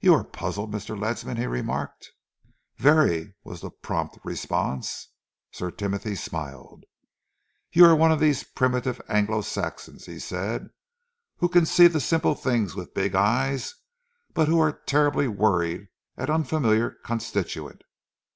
[0.00, 0.98] "You are puzzled, Mr.
[0.98, 2.10] Ledsam?" he remarked.
[2.78, 5.10] "Very," was the prompt response.
[5.52, 6.82] Sir Timothy smiled.
[7.70, 10.70] "You are one of these primitive Anglo Saxons," he said,
[11.36, 13.76] "who can see the simple things with big eyes,
[14.34, 15.86] but who are terribly worried
[16.16, 17.82] at an unfamiliar constituent.